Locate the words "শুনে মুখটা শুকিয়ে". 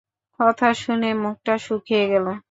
0.75-2.03